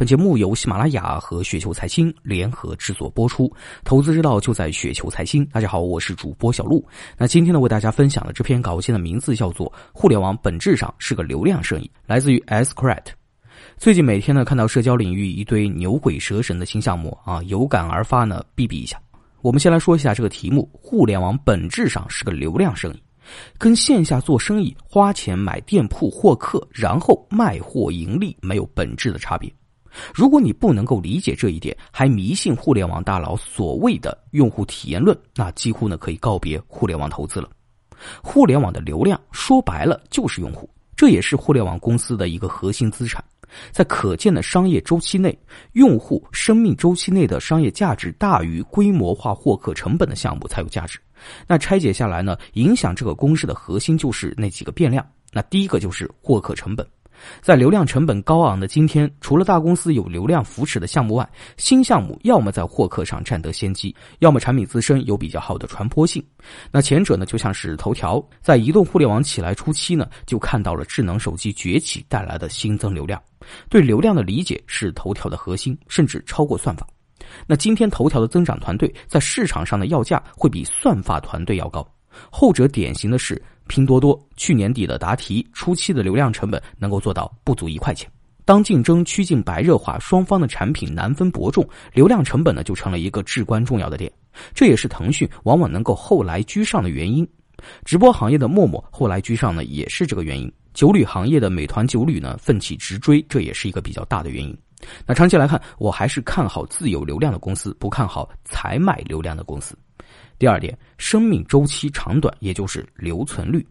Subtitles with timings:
[0.00, 5.44] 本节目由喜马拉雅和雪球财经联合制作播出，投资之道就在雪球财经。
[5.52, 6.82] 大家好，我是主播小璐。
[7.18, 13.12] 那今天呢，为大家分享的这篇稿件的名字叫做《互联网本质上是个流量生意》，来自于 S c r a t
[13.76, 18.98] 最近每天呢，看到社交领域一堆牛鬼蛇神的新项目啊，有感而发呢，避避一下。
[19.42, 23.02] 我们先来说一下这个题目：互联网本质上是个流量生意，
[23.58, 29.52] 跟线下做生意花钱买店铺获客，然后卖货盈利没有本质的差别。
[30.14, 37.48] 如果你不能够理解这一点，还迷信互联网大佬所谓的用户体验论，那几乎呢可以告别互联网投资了。
[38.22, 43.22] 互联网的流量说白了就是用户，这也是互联网公司的一个核心资产。
[43.72, 45.36] 在可见的商业周期内，
[45.72, 51.00] 用户生命周期内的商业价值大于规模化获客成本的项目才有价值。
[51.48, 55.04] 那拆解下来呢，影响这个公式的核心就是那几个变量。
[55.32, 56.86] 那第一个就是获客成本。
[57.40, 66.24] 在流量成本高昂的今天，除了大公司有流量扶持的项目外，新项目要么在获客上占得先机，要么产品自身有比较好的传播性。
[66.70, 73.20] 那前者呢，就像是头条，在移动互联网起来初期呢，就看到了智能手机崛起带来的新增流量。
[73.68, 76.86] 对流量的理解是头条的核心，甚至超过算法。
[77.46, 81.86] 那今天头条的增长团队在市场上的要价会比算法团队要高，
[82.30, 83.40] 后者典型的是。
[83.70, 88.10] 拼多多去年底的答题初期的流量成本能够做到不足一块钱。
[88.44, 94.10] 当竞争趋近白热化，双方的产品难分伯仲，流量成本呢就成了一个至关重要的点。
[94.52, 97.26] 这也是腾讯往往能够后来居上的原因。
[97.84, 100.52] 直播行业的陌陌后来居上呢，也是这个原因。
[100.74, 104.56] 酒旅行业的美团酒旅呢奋起直追，这也是一个比较大的原因。
[105.06, 109.76] 那长期来看，我还是看好自有流量的公司，不看好采买流量的公司。
[110.38, 113.66] 第二点，生命周期长短，也就是留存率。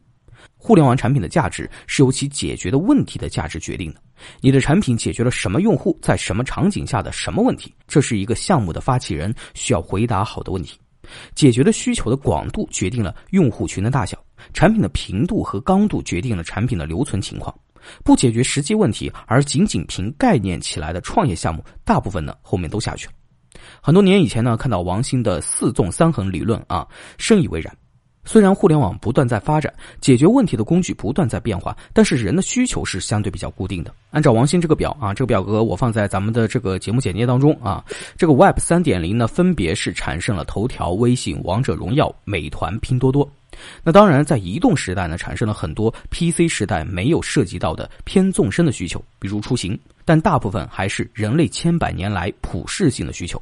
[0.55, 4.02] 互联网产品的价值是由其解决的问题的价值决定的。
[4.39, 7.73] 你的产品解决了什么用户在什么场景下的什么问题？
[7.88, 10.80] 这是一个项目的发起人需要回答好的问题。
[11.33, 14.21] 解决的需求的广度决定了用户群的大小，
[14.53, 17.53] 产品的频度和刚度决定了产品的留存情况。
[18.03, 23.14] 不解决实际问题，而仅仅凭概念起来的创业项目，大部分呢后面都下去了。
[23.81, 26.87] 很多年以前呢，看到王兴的四纵三横理论啊，
[27.17, 27.75] 深以为然。
[28.25, 33.92] 虽然互联网不断在发展，解决问题的工具不断在变化，但是人的需求是相对比较固定的。
[34.11, 37.83] 按照王兴这个表啊，这个表格我放在咱们的这个节目简介当中啊。
[38.17, 43.27] 这个 Web 三点零呢，分别是产生了头条、微信、王者荣耀、美团、拼多多。
[43.83, 49.80] 那当然，在移动时代呢，产生了很多 PC 时代没有涉及到的偏纵深的需求，比如出行。
[50.09, 53.39] 但大部分还是人类千百年来普适性的需求。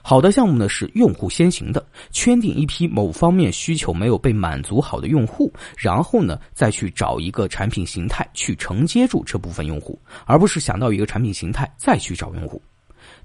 [0.00, 12.58] 好的项目呢是用户先行的，圈定一批某方面需求没有被满足好的用户，然后呢再去找一个产品形态去承接住这部分用户，而不是想到一个产品形态再去找用户。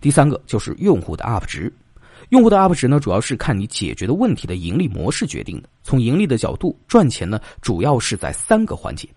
[0.01, 1.71] 第三个就是用户的 UP 值，
[2.31, 5.69] 用户的 UP 值呢主要是看你解决的问题的盈利模式决定的。
[5.83, 9.07] 从盈利的角度，赚钱呢主要是在三个环节：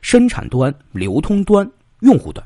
[0.00, 2.44] 生产端、流通端、用户端。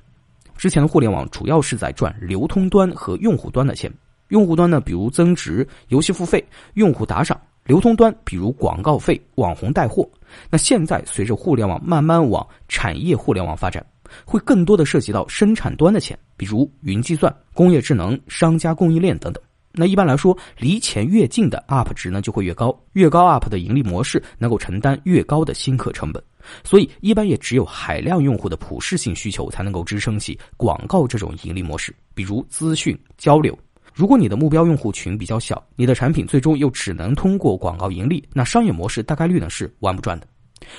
[0.57, 3.93] 之前的互联网主要是在赚流通端和用户端的钱，
[4.29, 6.45] 用户端呢，比如增值、游戏付费、
[6.75, 10.09] 用户打赏；流通端，比如广告费、网红带货。
[10.51, 13.85] 那现在随着互联网慢慢往产业互联网发展，
[14.25, 19.43] 会更多的涉及到生产端的钱，比如云计算、工业智能、商家供应链等等。
[19.79, 26.23] 那一般来说，离钱越近的 UP 值呢就会越高，越高 UP 的盈利模式能够承担越高的新客成本。
[26.65, 31.95] 所以，一般也只有海量用户的普适性需求才能够支撑起广告这种盈利模式。
[32.15, 33.59] 比如资讯交流，
[33.95, 40.27] 如果你的目标用户群比较小，你的产品最终又只能通过广告盈利，那商业模式大概率呢是玩不转的。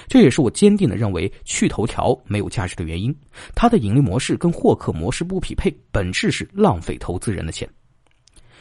[0.08, 3.16] 这也是我坚定的认为去头条没有价值的原因。
[3.54, 7.70] 它的盈利模式跟获客模式不匹配，本质是浪费投资人的钱。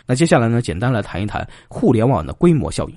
[0.07, 2.97] 那接下来呢，简单来谈一谈互联网的规模效应。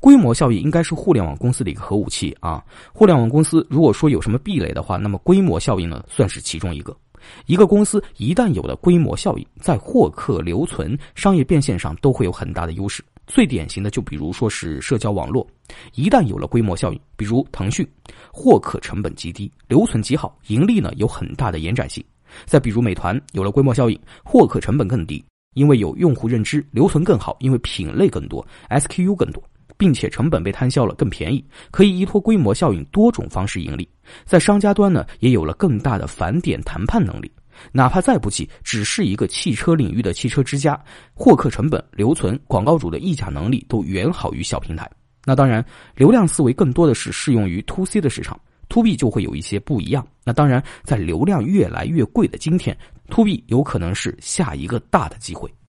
[0.00, 2.64] 规模效应应该是互联网公司的一个核武器啊！
[2.92, 6.96] 互联网公司如果说有什么壁垒的话，那么规模效应呢，算是其中一个。
[7.44, 13.04] 一个公司一旦有了规模效应，在获客、留存、商业变现上都会有很大的优势。
[13.26, 15.46] 最典型的就比如说是社交网络，
[15.94, 17.86] 一旦有了规模效应，比如腾讯，
[18.32, 22.02] 获客成本极低，留存极好，盈利呢有很大的延展性。
[22.46, 25.22] 再比如美团，有了规模效应，获客成本更低，
[25.54, 29.42] 因为有用户认知，留存更好，因为品类更多，SKU 更多。
[29.80, 33.88] 并且成本被摊销了，更便宜，可以依托规模效应多种方式盈利。
[34.26, 37.32] 在商家端呢，也有了更大的返点谈判能力。
[37.72, 40.78] 哪怕再不济，只是一个汽车领域的汽车之家，
[41.14, 44.86] 获客成本、留存、广告主的议价能力都远好于小平台。
[45.24, 45.64] 那当然，
[45.96, 48.38] 流量思维更多的是适用于 to C 的市场
[48.68, 50.06] ，to B 就会有一些不一样。
[50.24, 52.76] 那当然，在流量越来越贵的今天
[53.08, 55.50] ，to B 有可能是下一个大的机会。